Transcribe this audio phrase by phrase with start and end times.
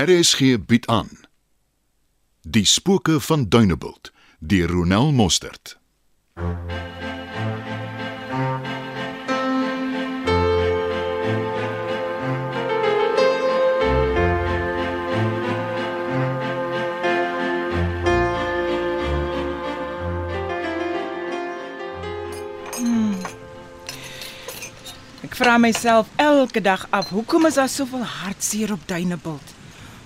[0.00, 1.08] RSG bied aan
[2.40, 5.78] Die spooke van Dunebuld deur Ronel Mostert.
[25.20, 29.59] Ek vra myself elke dag af, hoekom is daar soveel hartseer op Dunebuld?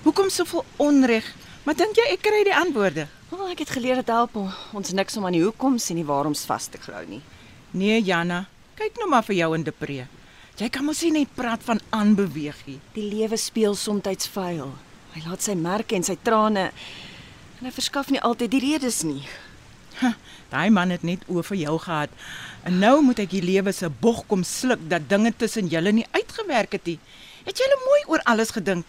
[0.05, 1.25] Hoekom soveel onreg?
[1.65, 3.07] Maar dink jy ek kry die antwoorde?
[3.31, 6.05] Wel, ek het geleer dit help om ons niks om aan die hoekoms en die
[6.05, 7.23] waaroms vas te glo nie.
[7.73, 8.43] Nee, Janna,
[8.77, 10.05] kyk nou maar vir jou in Depree.
[10.61, 12.77] Jy kan mos nie net praat van aanbeweeg nie.
[12.93, 14.75] Die lewe speel soms vuil.
[15.15, 19.25] Hy laat sy merke en sy trane en hy verskaf nie altyd die redes nie.
[20.53, 22.13] Daai man het net oor vir jou gehad.
[22.61, 26.05] En nou moet ek die lewe se bog kom sluk dat dinge tussen julle nie
[26.13, 26.99] uitgewerk het nie.
[27.49, 28.85] Het julle mooi oor alles gedink?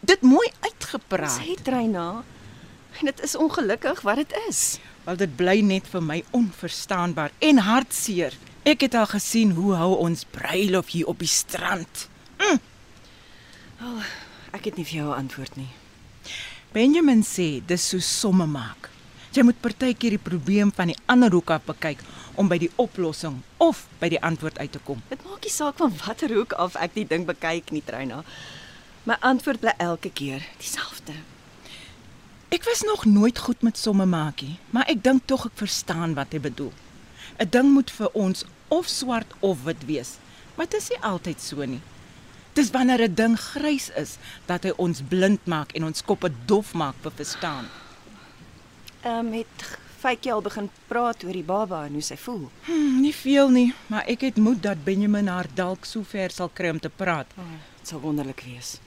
[0.00, 1.38] Dit mooi uitgepraat.
[1.38, 2.24] Sê Treina,
[2.98, 4.78] en dit is ongelukkig wat dit is.
[5.04, 8.34] Wel dit bly net vir my onverstaanbaar en hartseer.
[8.62, 12.08] Ek het al gesien hoe hou ons bruilof hier op die strand.
[14.52, 15.70] Ek het nie vir jou 'n antwoord nie.
[16.72, 18.90] Benjamin sê dis so somme maak.
[19.32, 21.98] Jy moet partykeer die probleem van die ander hoek af bekyk
[22.34, 25.02] om by die oplossing of by die antwoord uit te kom.
[25.08, 28.24] Dit maak nie saak van watter hoek af ek die ding bekyk nie, Treina.
[29.02, 31.12] My antwoord bly elke keer dieselfde.
[32.54, 36.30] Ek was nog nooit goed met somme maakie, maar ek dink tog ek verstaan wat
[36.36, 36.70] hy bedoel.
[37.42, 40.10] 'n Ding moet vir ons of swart of wit wees,
[40.54, 41.80] maar dit is nie altyd so nie.
[42.54, 46.74] Dis wanneer 'n ding grys is dat hy ons blind maak en ons koppe dof
[46.74, 47.66] maak vir verstaan.
[49.02, 52.50] Ehm um, het Faitjie al begin praat oor die baba en hoe sy voel.
[52.66, 56.48] Hmm, nie veel nie, maar ek het moed dat Benjamin haar dalk so ver sal
[56.48, 57.26] kry om te praat.
[57.38, 57.44] Oh,
[57.78, 58.78] dit sal wonderlik wees.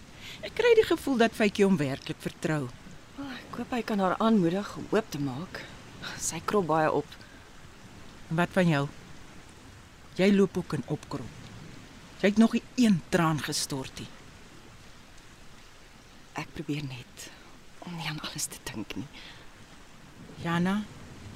[0.46, 2.66] Ek kry die gevoel dat Faitjie hom werklik vertrou.
[3.20, 5.62] Oh, ek hoop hy kan haar aanmoedig om oop te maak.
[6.22, 7.08] Sy krop baie op.
[8.36, 8.86] Wat van jou?
[10.20, 11.42] Jy loop ook in opkrop.
[12.22, 14.10] Jy het nog nie een traan gestort nie.
[16.36, 17.30] Ek probeer net
[17.86, 19.08] om nie aan alles te dink nie.
[20.44, 20.80] Jana,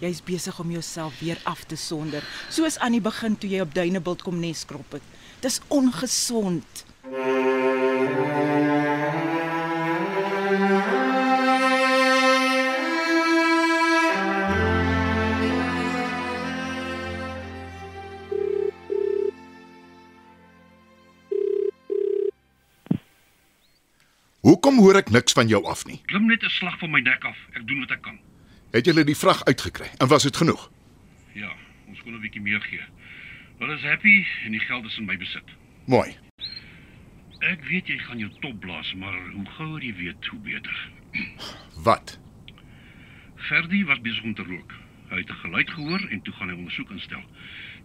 [0.02, 3.76] jy's besig om jouself weer af te sonder, soos aan die begin toe jy op
[3.76, 5.16] Duinebult kom neskrop het.
[5.44, 6.86] Dis ongesond.
[24.50, 26.00] Hoekom hoor ek niks van jou af nie?
[26.10, 27.38] Klim net 'n slag van my nek af.
[27.54, 28.18] Ek doen wat ek kan.
[28.72, 30.72] Het jy die vrag uitgekry en was dit genoeg?
[31.34, 31.52] Ja,
[31.88, 32.82] ons kon 'n bietjie meer gee.
[33.60, 35.44] Hulle is happy en die geld is in my besit.
[35.86, 36.18] Mooi.
[37.40, 40.90] Ek weet jy gaan jou top blaas, maar hoe gouer jy weet, hoe beter.
[41.88, 42.18] Wat?
[43.36, 44.74] Ferdi was besig om te rook.
[45.10, 47.24] Hy het 'n geluid gehoor en toe gaan hy ondersoek instel.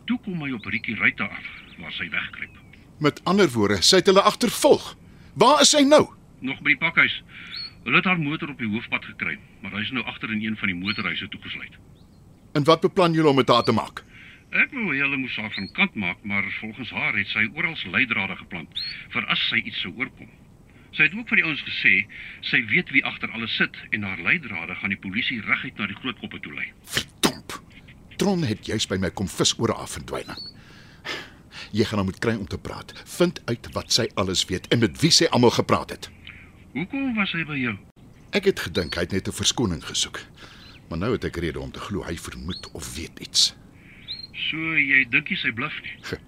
[0.05, 1.47] Toe kom hy op Rikkie Ruiter af
[1.79, 2.57] waar sy wegkruip.
[3.01, 4.97] Met ander woorde, sy het hulle agtervolg.
[5.35, 6.24] Waar is sy nou?
[6.45, 7.15] Nog by die pakhuis.
[7.85, 10.57] Hulle het haar motor op die hoofpad gekry, maar hy is nou agter in een
[10.61, 11.77] van die motorhuise toegesluit.
[12.53, 14.05] En wat beplan julle om met haar te maak?
[14.55, 18.37] Ek wou hulle moes haar van kant maak, maar volgens haar het sy oral leidrade
[18.39, 18.83] geplant
[19.15, 20.29] vir as sy iets sou oorkom.
[20.95, 21.95] Sy het ook vir die ouens gesê
[22.47, 25.99] sy weet wie agter alles sit en haar leidrade gaan die polisie reguit na die
[25.99, 26.69] groot koppe toe lei.
[26.87, 27.57] Verdomp.
[28.21, 30.51] Tron het juis by my kom vis oor haar verdwyning.
[31.75, 32.95] Jy gaan hom moet kry om te praat.
[33.17, 36.13] Vind uit wat sy alles weet en met wie sy almal gepraat het.
[36.75, 37.73] Hoekom was hy by jou?
[38.35, 40.19] Ek het gedink hy het net 'n verskoning gesoek.
[40.89, 43.55] Maar nou het ek rede om te glo hy vermoed of weet iets.
[44.51, 46.19] So jy dink sy bluf nie.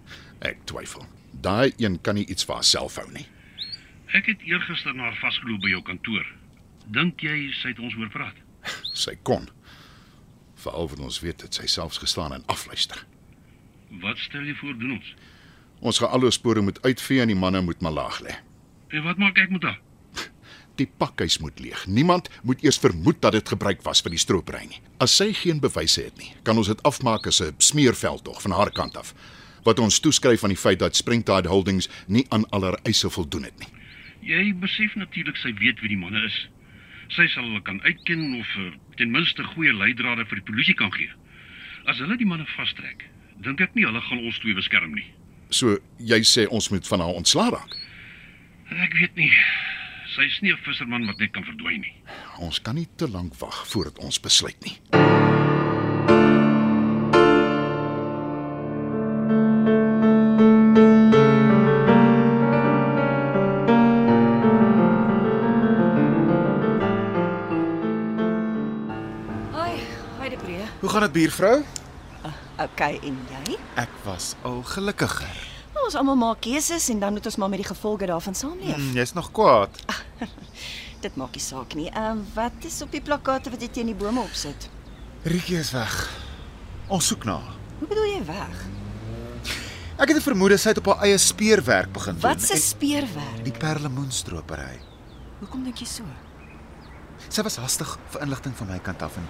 [0.41, 1.07] Ek twyfel.
[1.33, 3.27] Daai een kan nie iets vir haarself hou nie.
[4.15, 6.27] Ek het eergister na haar vasgeloop by jou kantoor.
[6.87, 8.37] Dink jy sy het ons hoor praat?
[8.95, 9.49] Sy kon.
[10.55, 13.07] Veral wanneer ons weet dat sy selfs gestaan en afluister.
[13.91, 15.15] Wat stel jy voor doen ons?
[15.81, 18.35] Ons gaan al ons spore moet uitvee en die manne moet maar laag lê.
[18.89, 19.81] En wat maak ek met haar?
[20.77, 21.87] Die pakhuis moet leeg.
[21.87, 24.81] Niemand moet eers vermoed dat dit gebruik was vir die stroopry nie.
[25.01, 28.71] As sy geen bewyse het nie, kan ons dit afmaak as 'n smeerveldtog van haar
[28.71, 29.15] kant af
[29.67, 33.49] wat ons toeskryf aan die feit dat Springtide Holdings nie aan al haar eise voldoen
[33.49, 33.69] het nie.
[34.27, 36.39] Jy besef natuurlik sy weet wie die manne is.
[37.15, 40.91] Sy sal hulle kan uitken of uh, ten minste goeie leidrade vir die polisie kan
[40.95, 41.11] gee.
[41.87, 43.05] As hulle die manne vastrek,
[43.43, 45.07] dink ek nie hulle gaan ons twee beskerm nie.
[45.51, 47.77] So jy sê ons moet van haar ontslaa raak.
[48.75, 49.31] Ek weet nie.
[50.17, 51.95] Sy's nie 'n visserman wat net kan verdwyn nie.
[52.41, 54.77] Ons kan nie te lank wag voordat ons besluit nie.
[69.53, 69.81] Hoi,
[70.19, 70.65] hoi Debree.
[70.81, 71.65] Hoe gaan dit buurvrou?
[72.23, 73.59] Ah, OK, en jy?
[73.75, 75.46] Ek was al gelukkiger.
[75.87, 78.77] Ons almal maak keuses en dan moet ons maar met die gevolge daarvan saamleef.
[78.77, 79.77] Mm, Jy's nog kwaad.
[81.05, 81.87] Dit maak nie saak nie.
[81.93, 84.67] Ehm wat is op die plakkate wat jy teen die bome opsit?
[85.23, 85.95] Rietjie is weg.
[86.91, 87.55] Ons soek na haar.
[87.79, 88.65] Hoe bedoel jy weg?
[89.97, 92.23] Ek het 'n vermoede sy het op haar eie speurwerk begin doen.
[92.31, 93.45] Wat se en speurwerk?
[93.45, 94.81] die perlemoenstropery.
[95.39, 96.03] Hoekom dink jy so?
[97.29, 99.29] Sy was hastig vir inligting van my kant af en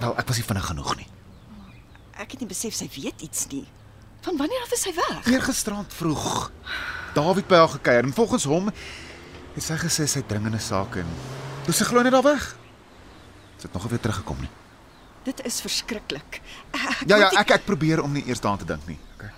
[0.00, 1.06] wel ek was nie vinnig genoeg nie.
[2.18, 3.66] Ek het nie besef sy weet iets nie.
[4.20, 5.26] Van wanneer af is sy weg?
[5.30, 6.50] Eergisterand vroeg
[7.14, 8.68] Dawie by haar gekuier en volgens hom
[9.54, 11.12] het sy gesê sy het dringende sake en
[11.66, 12.50] toe sy glo net daar weg.
[13.58, 14.50] Sy het nog weer teruggekom nie.
[15.26, 16.40] Dit is verskriklik.
[16.72, 18.98] Ek Ja ja, ek ek probeer om nie eers daaraan te dink nie.
[19.16, 19.30] Okay.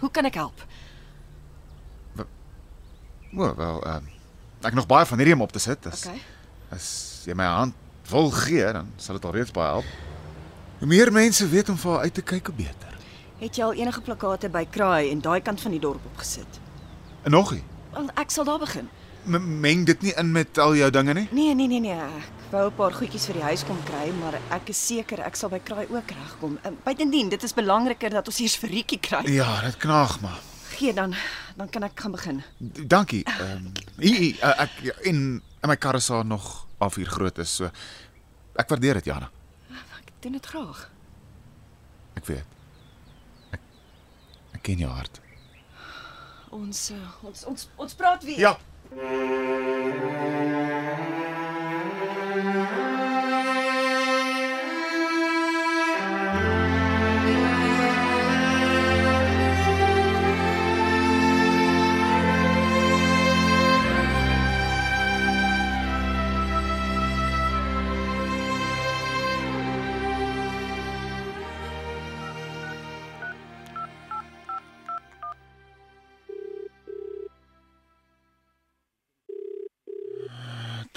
[0.00, 0.64] Hoe kan ek help?
[3.32, 4.10] O, wel, ehm
[4.62, 5.86] ek nog baie van hierdie om op te sit.
[5.90, 6.20] As Okay.
[6.70, 6.86] as
[7.26, 7.74] jy my hand
[8.10, 9.88] wil gee, dan sal dit alreeds baie help.
[10.78, 12.91] Hoe meer mense weet om vir haar uit te kyk, hoe beter.
[13.42, 16.60] Het jy al enige plakkate by Kraai en daai kant van die dorp opgesit?
[17.26, 17.62] En nog nie.
[17.92, 18.88] Wel, ek sal daar begin.
[19.26, 21.28] M meng dit nie in met al jou dinge nie.
[21.30, 21.94] Nee, nee, nee, nee.
[21.98, 25.36] Ek wou 'n paar goedjies vir die huis kom kry, maar ek is seker ek
[25.36, 26.58] sal by Kraai ook regkom.
[26.62, 29.22] En Buitendien, dit is belangriker dat ons eers vir Rietjie kry.
[29.32, 30.38] Ja, dit knaag maar.
[30.76, 31.14] Gee dan,
[31.56, 32.42] dan kan ek gaan begin.
[32.58, 33.24] D- Dankie.
[33.24, 37.38] Ehm um, hier ek ja, en en my kar is daar nog af hier groot
[37.38, 37.70] is, so
[38.56, 39.30] ek waardeer dit, Jana.
[39.70, 40.90] Ek doen dit graag.
[42.14, 42.44] Ek weet.
[44.62, 45.16] Ek ken jou hart.
[46.54, 48.38] Ons uh, ons ons ons praat weer.
[48.38, 48.52] Ja.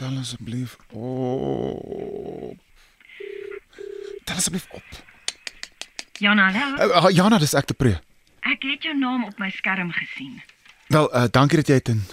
[0.05, 2.57] Tel asseblief op.
[4.23, 4.83] Tel asseblief op.
[6.11, 7.07] Jana, hallo.
[7.07, 7.95] Uh, Jana, dis ek te pre.
[8.45, 10.43] Ek het jou naam op my skerm gesien.
[10.93, 12.03] Wel, uh, dankie dat jy ten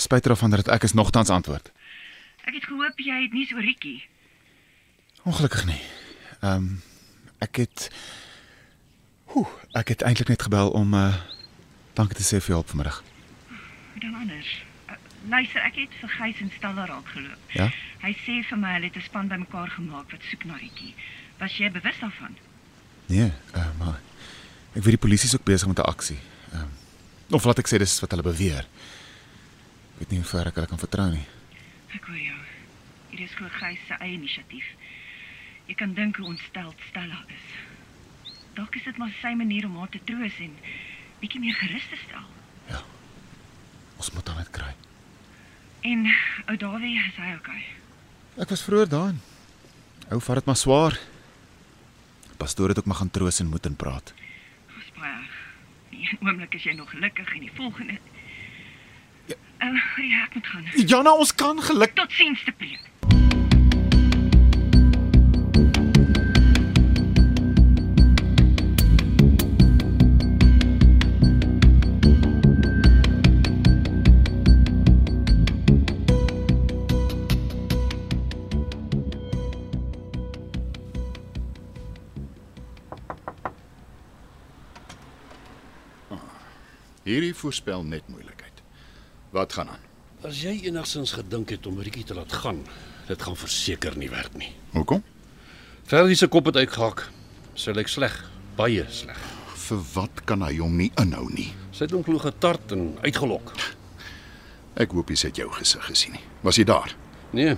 [0.00, 1.68] spyte daarvan dat ek is nogtans antwoord.
[2.48, 4.00] Ek het gehoop jy het nie so Rikkie.
[5.28, 5.82] Ongelukkig nie.
[6.40, 6.70] Ehm um,
[7.44, 7.90] ek het
[9.36, 11.12] Oeh, ek het eintlik net gebel om uh
[12.00, 13.02] dankie te sê vir jou hulp vanmiddag.
[13.92, 14.56] Hoe dan anders?
[15.26, 17.52] Uh, luister, ek het vir Gys en Stella raak geloop.
[17.54, 17.68] Ja?
[18.02, 20.94] Hy sê vir my hulle het 'n span bymekaar gemaak wat soek na Rikkie.
[21.38, 22.36] Was jy bewus daarvan?
[23.06, 24.00] Nee, uh, maar
[24.74, 26.18] ek weet die polisie is ook besig met 'n aksie.
[26.52, 26.70] Ehm um,
[27.34, 28.64] of laat ek sê dis wat hulle beweer.
[29.94, 31.26] Ek weet nie hoe ver ek hulle kan vertrou nie.
[31.94, 32.40] Ek hoor jou.
[33.10, 34.66] Hier is glo Gys se eie inisiatief.
[35.66, 37.46] Jy kan dink hoe ontsteld Stella is.
[38.54, 40.54] Dalk is dit maar sy manier om haar te troos en
[41.20, 42.26] bietjie meer gerus te stel.
[43.96, 44.74] Ons moet dan net kry.
[45.86, 46.06] En
[46.50, 47.62] ou Dawie, is hy okay?
[48.42, 49.20] Ek was vroeër daarin.
[50.10, 50.96] Ou vat dit maar swaar.
[52.40, 54.10] Pastoor het ook maar gaan troos en moed en praat.
[54.74, 55.22] Ons baie.
[55.92, 57.98] Die een oomblik is jy nog gelukkig en die volgende
[59.26, 59.36] Ja,
[59.66, 60.66] uh, ja ek moet gaan.
[60.90, 61.94] Jana, ons kan geluk.
[61.94, 62.82] Totsiens te preek.
[87.36, 88.62] Voorspel net moeilikheid.
[89.30, 89.84] Wat gaan aan?
[90.24, 92.62] As jy enigsins gedink het om Rietjie te laat gaan,
[93.06, 94.52] dit gaan verseker nie werk nie.
[94.72, 95.02] Hoekom?
[95.86, 97.04] Fergie se kop het uitgehak.
[97.54, 98.14] Sy lyk sleg,
[98.58, 99.20] baie sleg.
[99.66, 101.50] Vir wat kan hy hom nie inhou nie?
[101.70, 103.52] Sy het hom glo getart en uitgelok.
[104.76, 106.24] Ek hoop jy het jou gesig gesien nie.
[106.42, 106.92] Was jy daar?
[107.36, 107.56] Nee.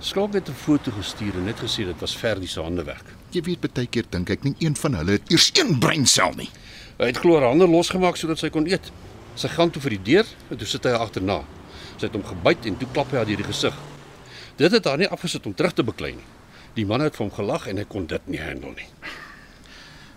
[0.00, 3.04] Skalk het 'n foto gestuur en net gesê dit was Fergie se handewerk.
[3.32, 6.50] Jy weet baie keer dink ek nie een van hulle het eers een breinsel nie.
[7.00, 8.90] Hy het glo haar hande losgemaak sodat sy kon eet.
[9.40, 11.38] Sy gaan toe vir die deur en toe sit hy haar agterna.
[11.96, 13.78] Sy het hom gebyt en toe klap hy haar deur die gesig.
[14.60, 16.28] Dit het haar nie afgesit om terug te beklei nie.
[16.76, 18.88] Die man het vir hom gelag en hy kon dit nie handle nie.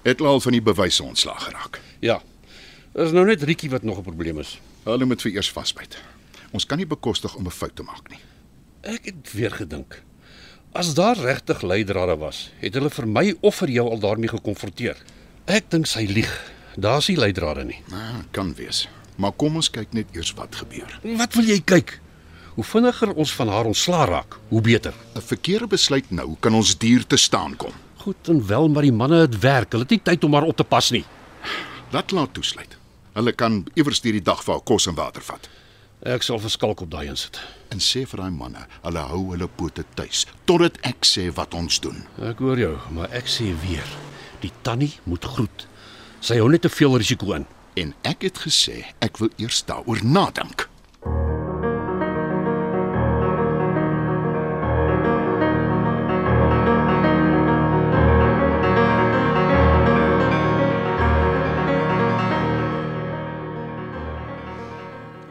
[0.03, 1.79] Het al van die bewyse ontslaag geraak.
[2.03, 2.19] Ja.
[2.91, 4.59] Dit is nou net Rietjie wat nog 'n probleem is.
[4.83, 5.97] Hulle moet vir eers vasbyt.
[6.51, 8.19] Ons kan nie bekostig om 'n fout te maak nie.
[8.81, 10.03] Ek het weer gedink.
[10.73, 14.97] As daar regtig leidrade was, het hulle vir my of vir jou al daarmee gekonfronteer.
[15.45, 16.52] Ek dink sy lieg.
[16.75, 17.81] Daar's nie leidrade nie.
[17.91, 18.87] Nou, kan wees.
[19.15, 20.99] Maar kom ons kyk net eers wat gebeur.
[21.17, 21.99] Wat wil jy kyk?
[22.53, 24.93] Hoe vinniger ons van haar ontslaa raak, hoe beter.
[25.15, 27.73] 'n Verkeerde besluit nou kan ons duur te staan kom.
[27.97, 29.71] Goed en wel, maar die manne het werk.
[29.71, 31.05] Hulle het nie tyd om maar op te pas nie.
[31.91, 32.77] Laat laat toesluit.
[33.13, 35.49] Hulle kan iewers deur die dag vir haar kos en water vat.
[36.03, 37.39] Ek sal verskalk op daai insit.
[37.71, 41.79] En sê vir daai manne, hulle hou hulle pote tuis totdat ek sê wat ons
[41.79, 42.01] doen.
[42.21, 43.87] Ek hoor jou, maar ek sê weer,
[44.41, 45.67] die tannie moet groet.
[46.23, 47.43] Sy hou net te veel risiko in.
[47.75, 50.69] En ek het gesê ek wil eers daaroor nadink.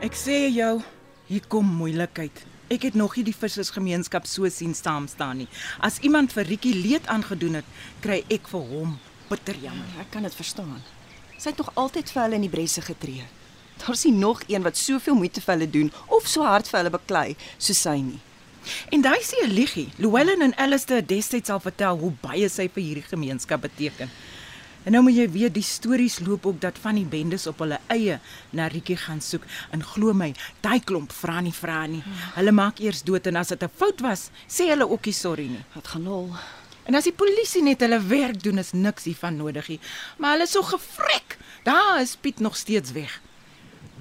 [0.05, 0.83] Ek sê jou,
[1.31, 2.43] hier kom moeilikheid.
[2.69, 5.49] Ek het nog nie die vissersgemeenskap so sien staan staan nie.
[5.81, 7.73] As iemand vir Rikkie leed aangedoen het,
[8.05, 8.93] kry ek vir hom
[9.33, 9.89] bitter jammer.
[10.03, 10.83] Ek kan dit verstaan.
[11.39, 13.25] Sy het nog altyd vir hulle in die bresse getree.
[13.83, 16.93] Daar's nie nog een wat soveel moeite vir hulle doen of so hard vir hulle
[16.99, 18.21] beklei soos sy nie.
[18.95, 19.89] En daai sê 'n liggie.
[19.99, 24.11] Llewellyn en Alistair het destyds al vertel hoe baie sy vir hierdie gemeenskap beteken.
[24.85, 27.79] En nou moet jy weet die stories loop ook dat van die bendes op hulle
[27.87, 28.21] eie
[28.51, 32.03] na Rikkie gaan soek en glo my, daai klomp vra nie vra nie.
[32.35, 35.47] Hulle maak eers dood en as dit 'n fout was, sê hulle ook nie sorry
[35.47, 35.65] nie.
[35.75, 36.31] Wat gaan hol?
[36.89, 39.81] En as die polisie net hulle werk doen, is niks hiervan nodig nie.
[40.19, 41.39] Maar hulle is so gefrek.
[41.62, 43.21] Daar is Piet nog steeds weg.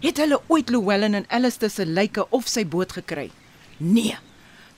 [0.02, 3.30] Het hulle ooit Llewellyn en Alistair se lyke of sy boot gekry?
[3.78, 4.18] Nee.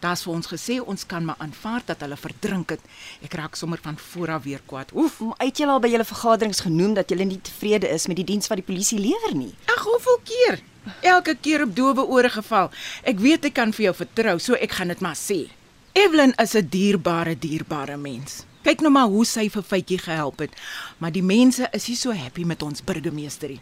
[0.03, 2.83] Daar's vir ons gesê ons kan maar aanvaar dat hulle verdrink het.
[3.23, 4.91] Ek raak sommer van voor af weer kwaad.
[4.91, 5.21] Oef.
[5.23, 8.27] Maar uit julle al by julle vergaderings genoem dat julle nie tevrede is met die
[8.33, 9.53] diens wat die polisie lewer nie.
[9.71, 10.59] Ag, hoeveel keer?
[11.07, 12.71] Elke keer op dowe ore geval.
[13.07, 15.45] Ek weet ek kan vir jou vertrou, so ek gaan dit maar sê.
[15.93, 18.43] Evelyn is 'n dierbare, dierbare mens.
[18.61, 20.53] Kyk nou maar hoe sy vir Fytjie gehelp het,
[20.97, 23.61] maar die mense is nie so happy met ons burgemeesterie.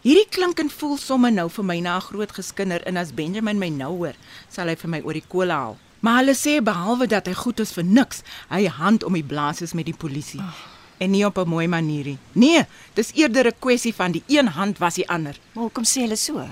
[0.00, 3.58] Hierdie klink en voel sommer nou vir my na 'n groot geskinder en as Benjamin
[3.58, 4.14] my nou hoor,
[4.48, 5.76] sal hy vir my oor die kolle haal.
[6.00, 9.72] Maar hulle sê behalwe dat hy goed is vir niks, hy hand om die blaas
[9.72, 10.40] met die polisie.
[10.40, 10.54] Oh.
[10.98, 12.18] En nie op 'n mooi manier nie.
[12.32, 15.36] Nee, dis eerder 'n kwessie van die een hand was die ander.
[15.52, 16.48] Maar hoekom sê hulle so?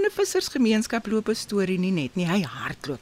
[0.00, 3.00] In 'n vissersgemeenskap loop 'n storie nie net nie, hy hardloop.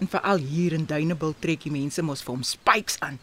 [0.00, 3.18] En veral hier in Duinebil trek die mense mos vir hom spikes aan.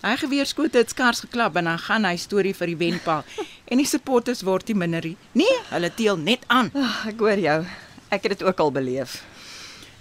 [0.00, 3.24] Hy geweerskote het skars geklap en dan gaan hy storie vir die wenpaal.
[3.70, 5.16] en die supporters word nie minder nie.
[5.32, 6.72] Nee, hulle teel net aan.
[6.74, 7.60] Ag, ek hoor jou.
[8.08, 9.24] Ek het dit ook al beleef.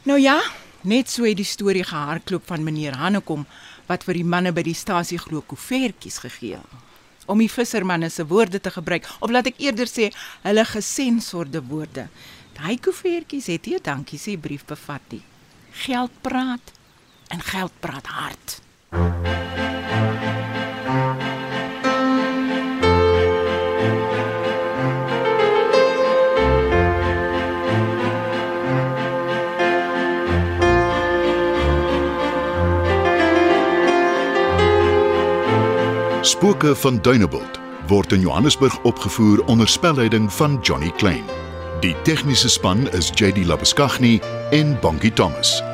[0.04, 0.40] Nou ja,
[0.82, 3.46] net so het die storie gehardloop van meneer Hannekom
[3.88, 6.88] wat vir die manne by die stasie glo koevertjies gegee het
[7.30, 10.10] om die vissermanne se woorde te gebruik of laat ek eerder sê
[10.42, 12.08] hulle gesensorde woorde.
[12.60, 15.24] Daai koevertjies het nie 'n dankie sê brief bevat nie.
[15.72, 16.72] Geld praat
[17.28, 18.62] en geld praat hard.
[36.22, 41.49] Spooke van Dunebuld word in Johannesburg opgevoer onder spelleiding van Johnny Klein.
[41.84, 44.20] Die tegniese span is JD Labuskaghni
[44.52, 45.69] en Bongie Thomas.